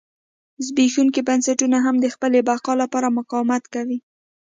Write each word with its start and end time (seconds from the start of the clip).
زبېښونکي 0.65 1.21
بنسټونه 1.27 1.77
هم 1.85 1.95
د 2.01 2.05
خپلې 2.13 2.39
بقا 2.49 2.73
لپاره 2.81 3.15
مقاومت 3.17 3.63
کوي. 3.73 3.97